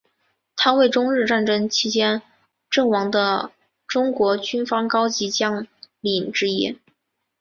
[0.55, 2.23] 他为中日战争期间
[2.71, 3.51] 阵亡的
[3.85, 5.67] 中国军方高级将
[5.99, 6.79] 领之一。